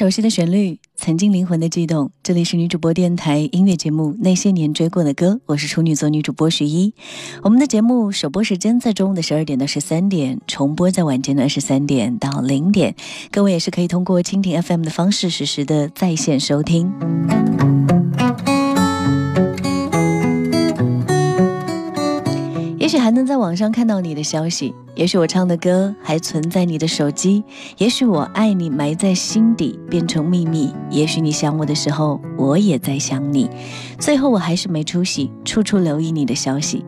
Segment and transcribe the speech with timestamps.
[0.00, 2.10] 熟悉的旋律，曾经灵魂的悸动。
[2.22, 6.94] 这里是女主播电台音乐节目《那些年追过的歌》，我是处女座女主播徐一。
[7.42, 12.94] 我们的节目首播时间在中午的十二点到十三点，重播在晚间的二十三点到零点。
[13.30, 16.90] 各位也是可以通过蜻蜓 FM 的方式实时的在线收听。
[22.90, 27.44] 许还能在网上看到你的消息，也许我唱的歌还存在你的手机，
[27.78, 33.48] 也许我爱你埋在心底变成秘密，也许你想我的时候，我也在想你。
[34.00, 36.84] 最后我还是没出息，处处留意你的消息。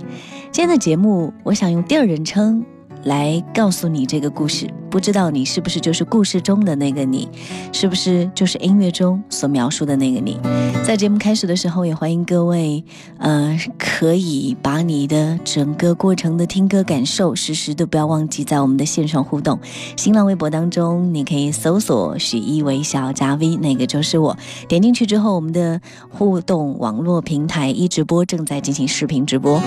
[0.50, 2.64] 今天的节目，我想用第二人称
[3.04, 4.66] 来告诉你这个故事。
[4.92, 7.26] 不知道你是不是就是故事中的那个你，
[7.72, 10.38] 是不是就是音乐中所描述的那个你？
[10.84, 12.84] 在节目开始的时候，也欢迎各位，
[13.16, 19.58] 呃，可以把你的整个过程的听歌感受，时时都不要忘记在我们的线上互动。
[19.96, 24.36] 新浪微博当中，你可以搜索“许一微笑加 V”，那个就是我。
[24.68, 29.58] 点进去之后，我们的互动网络平台一直播正在进行视频直播，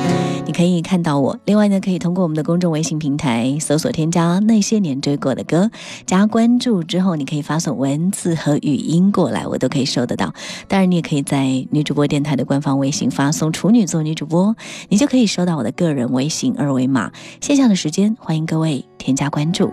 [0.46, 1.40] 你可以看到我。
[1.46, 5.70] 另外呢，可以通过我们的公众微信平台搜索添加那些年追过的歌，
[6.06, 10.34] 加关注之后，你可以发送文字和语音过来，我都可以收得到。
[10.68, 14.56] 当然，你也可以在女主播电台的官方微信发送“处女座女主播”，
[14.90, 17.12] 你就可以收到我的个人微信二维码。
[17.42, 19.72] 线下的时间，欢迎各位添加关注。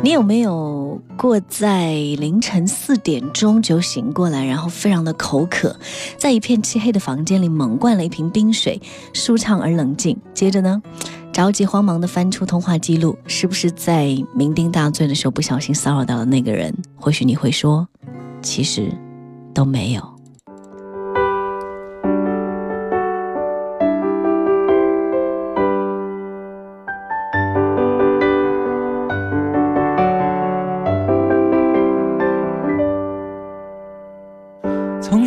[0.00, 0.77] 你有没有
[1.18, 5.76] 过在凌晨四点钟就醒过来，然后非常的口渴，
[6.16, 8.80] 在一片漆黑的房间里猛灌了一瓶冰水，
[9.12, 10.16] 舒畅而冷静。
[10.32, 10.80] 接着呢，
[11.32, 16.72] 着急慌忙的翻出通话记录，是不是在酩酊大醉的时候不小心骚扰到了那个人？
[16.94, 17.86] 或许你会说，
[18.40, 18.90] 其实
[19.52, 20.17] 都没有。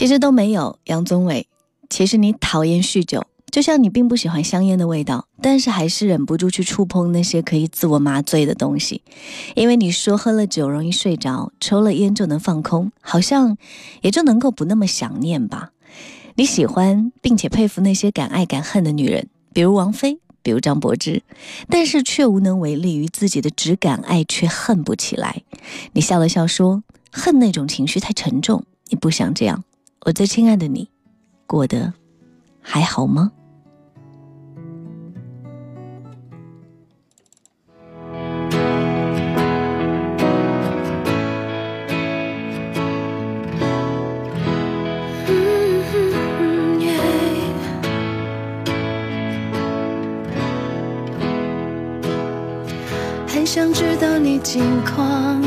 [0.00, 1.46] 其实都没有，杨宗纬。
[1.90, 9.02] 其实你讨厌酗酒，就像你并不喜欢香烟的味道，但是还是忍不住去触碰那些可以自我麻醉的东西，
[9.54, 13.58] 因为你说喝了酒容易睡着，抽了烟就能放空，好像
[14.00, 15.72] 也就能够不那么想念吧。
[16.36, 21.22] 你喜欢并且佩服那些敢爱敢恨的女人，比如王菲，比如张柏芝，
[21.68, 25.42] 但是却无能为力于自己的只敢爱却恨不起来。
[25.92, 26.82] 你笑了笑说
[27.12, 29.62] ：“恨那种情绪太沉重，你不想这样。”
[30.06, 30.88] 我最亲爱的你，
[31.46, 31.92] 过得
[32.62, 33.30] 还好吗？
[53.28, 55.42] 很想知道你近况，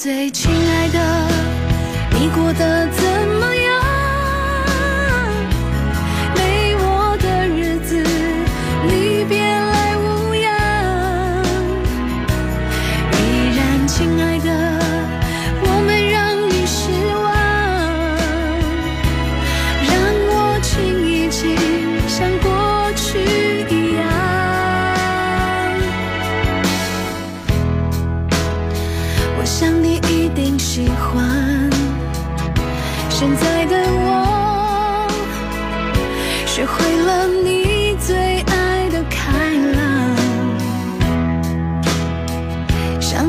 [0.00, 1.28] 最亲爱的，
[2.12, 3.02] 你过得怎
[3.40, 3.57] 么样？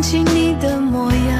[0.10, 1.38] 起你的模样，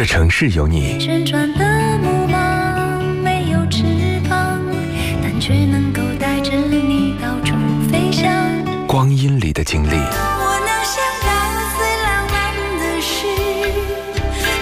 [0.00, 3.82] 这城市有你，旋转的木马没有翅
[4.26, 4.58] 膀，
[5.22, 7.54] 但却能够带着你到处
[7.92, 8.32] 飞翔。
[8.86, 11.28] 光阴里的经历，我能想到
[11.76, 12.32] 最浪漫
[12.78, 13.26] 的事，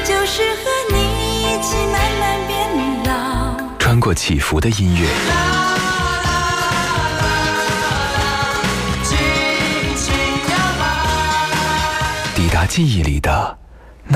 [0.05, 0.97] 就是和你
[1.45, 2.59] 一起慢慢变
[3.05, 3.57] 老。
[3.79, 5.07] 穿过起伏的音乐，
[12.35, 13.57] 抵达记忆里的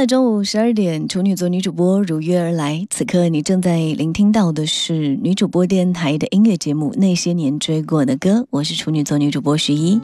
[0.00, 2.86] 的中午十二点，处女座女主播如约而来。
[2.88, 10.00] 此刻你正在聆听到的是女主播电台的音乐节目《那些年追过的歌》，我是处女座女主播徐一。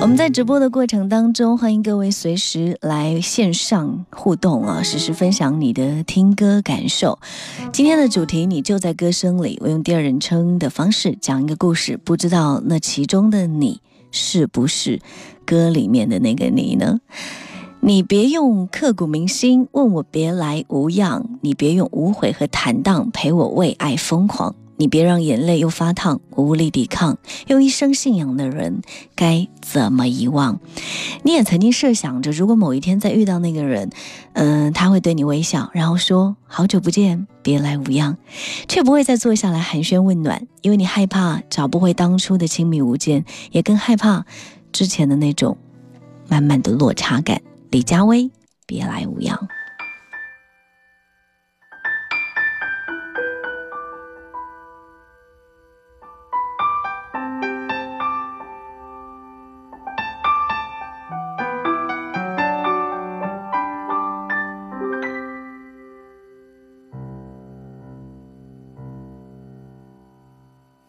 [0.00, 7.18] 我们在直播的过程当中，欢迎各位随时来线上互动啊，实时分享你的听歌感受。
[7.72, 13.80] 今天的主题，你就在歌声里，我用第二人称的方式讲一个故事，不知道那其中的你
[14.12, 15.00] 是不是
[15.44, 17.00] 歌里面的那个你呢？
[17.82, 28.82] 你别用刻骨铭心问我别来无恙，你别用无悔和坦荡陪我为爱疯狂，你别让眼泪又发烫，无力抵抗，用一生信仰的人
[29.16, 30.60] 该怎么遗忘？
[31.22, 33.88] 你也曾经设想着，如果某一天再遇到那个人，
[34.34, 38.18] 嗯、他会对你微笑，然后说好久不见，别来无恙，
[38.68, 44.26] 却不会再坐下来寒暄问暖，因为你害怕找不回当初的亲密无间，也更害怕
[44.70, 45.56] 之前的那种
[46.28, 47.40] 慢慢的落差感。
[47.70, 48.28] 李佳薇，
[48.66, 49.38] 别来无恙。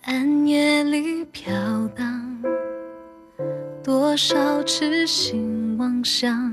[0.02, 1.54] 暗夜里飘
[1.90, 2.44] 荡，
[3.84, 6.51] 多少痴心妄想，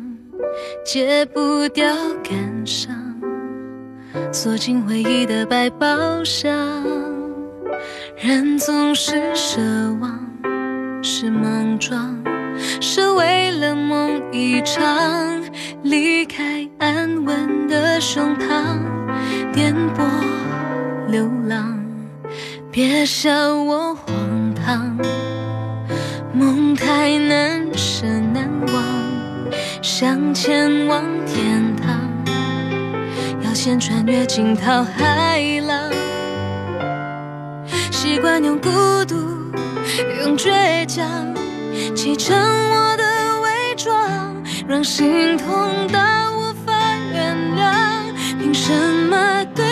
[0.91, 2.91] 戒不掉感伤，
[4.33, 5.87] 锁进回忆的百宝
[6.25, 6.51] 箱。
[8.17, 9.61] 人总是奢
[10.01, 10.19] 望，
[11.03, 12.17] 是莽撞，
[12.81, 15.45] 是为了梦一场，
[15.83, 18.79] 离开安稳的胸膛，
[19.53, 20.09] 颠簸
[21.11, 21.79] 流浪。
[22.73, 24.97] 别笑我荒唐，
[26.33, 28.38] 梦太难舍难，
[29.81, 31.97] 想前往天堂，
[33.43, 35.91] 要先穿越惊涛骇浪。
[37.91, 38.71] 习惯用孤
[39.07, 39.15] 独，
[40.25, 41.07] 用倔强，
[41.95, 43.05] 砌成我的
[43.43, 45.47] 伪装，让心痛
[45.93, 46.01] 到
[46.37, 46.73] 无法
[47.13, 48.13] 原谅。
[48.41, 48.73] 凭什
[49.09, 49.65] 么对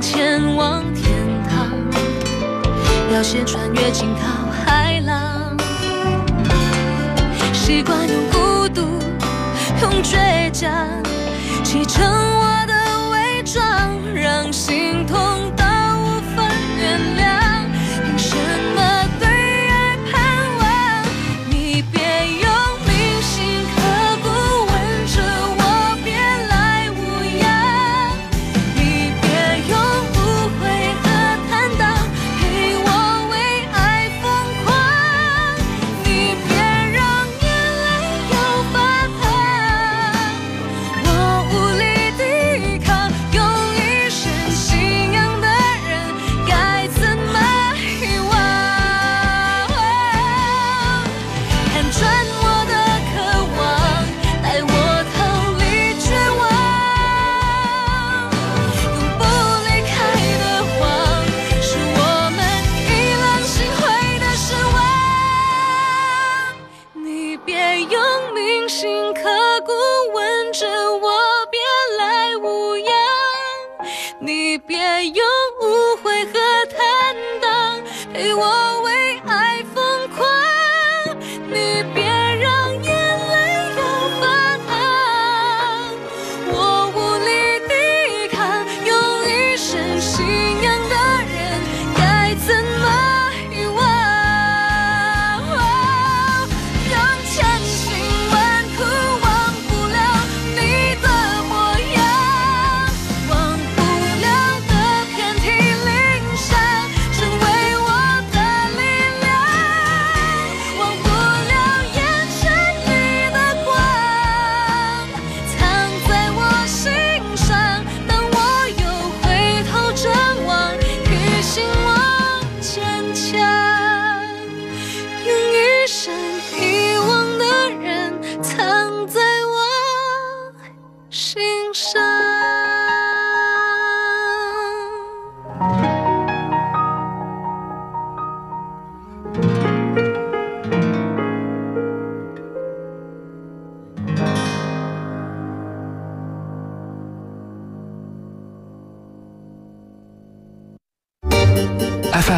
[0.00, 1.10] 前往天
[1.48, 1.72] 堂，
[3.12, 5.56] 要先穿越惊涛骇浪，
[7.52, 8.82] 习惯用孤独，
[9.82, 10.70] 用倔强，
[11.64, 12.74] 砌成我的
[13.10, 13.64] 伪装，
[14.14, 15.16] 让心痛。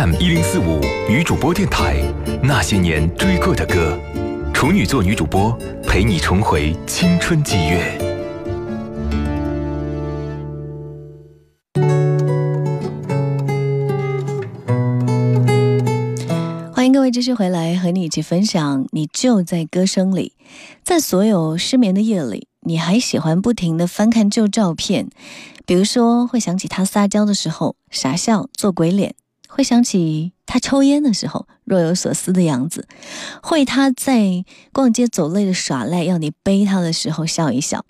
[0.08, 1.96] FM 一零四五女主播电台，
[2.42, 3.98] 那些年追过的歌，
[4.54, 7.98] 处女座女主播陪你重回青春季月。
[16.72, 18.86] 欢迎各位继续回来，和你一起分享。
[18.92, 20.32] 你就在歌声里，
[20.82, 25.10] 在所有失眠的夜里，你还喜欢不停的翻看旧照片，
[25.66, 29.14] 比如说会想起他撒娇的时候傻笑做鬼脸。
[29.48, 32.86] 会想起他抽烟的时候若有所思的样子，
[33.42, 37.84] 会他在逛街走累了耍赖要你背他的时候笑一笑，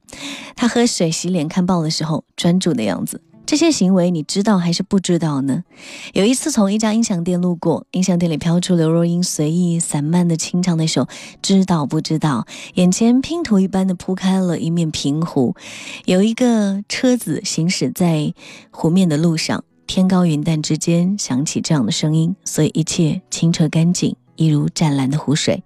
[0.57, 3.21] 他喝水洗脸看报的时候专注的样子。
[3.44, 5.64] 这些行为你知道还是不知道呢？
[6.12, 11.05] 有一次从一家音响店路过，音响店里飘出刘若英随意散漫的清唱那首
[11.40, 15.57] 《知道不知道》，眼前拼图一般的铺开了一面平湖，
[16.05, 18.35] 有一个车子行驶在
[18.71, 19.64] 湖面的路上。
[19.88, 25.64] 天高云淡之间响起这样的声音，所以一切清澈干净，一如湛蓝的湖水。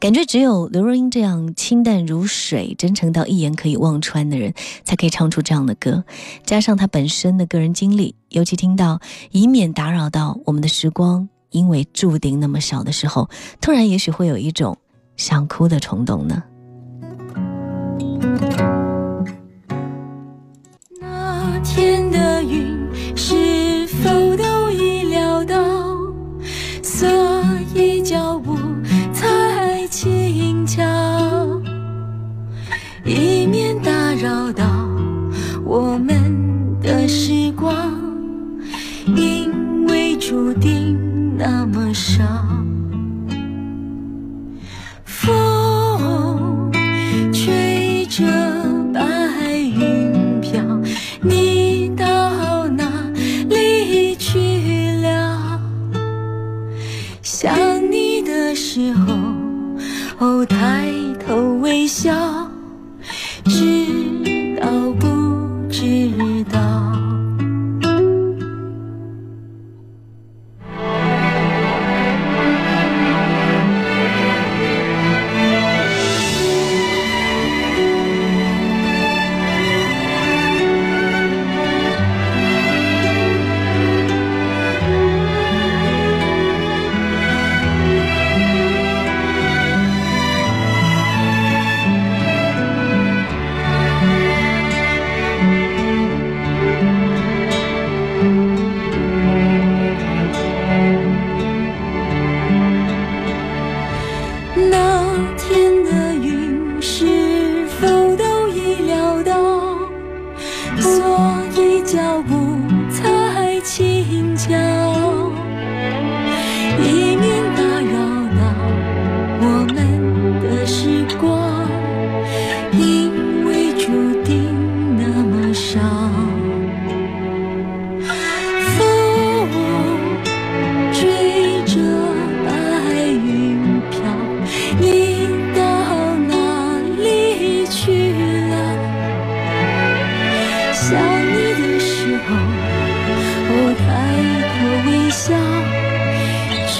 [0.00, 4.52] 感觉只有刘若英这样清淡如水、真诚到一眼可以望穿的人，
[4.82, 6.04] 才可以唱出这样的歌。
[6.44, 13.30] 加上她本身的个人经历，尤其听到“以免打扰到我们的时光，因为注定那么少”的时候，
[13.60, 14.76] 突然也许会有一种
[15.16, 16.42] 想哭的冲动呢。
[35.70, 37.72] 我们的时光，
[39.14, 40.98] 因为注定
[41.38, 42.24] 那么少。
[45.04, 46.72] 风
[47.32, 48.24] 吹着。
[48.92, 50.60] 白云飘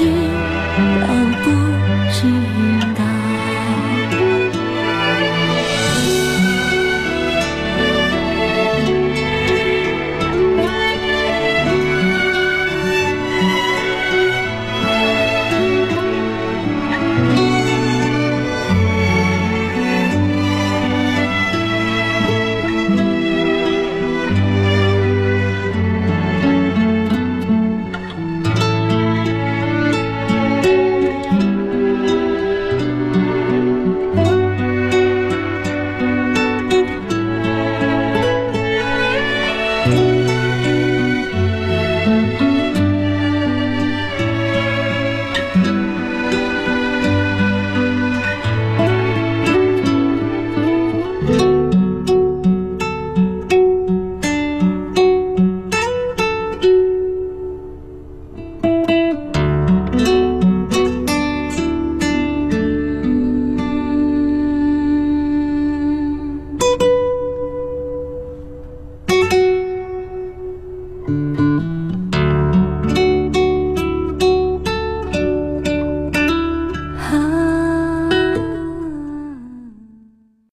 [0.00, 1.50] 知道不
[2.10, 2.69] 知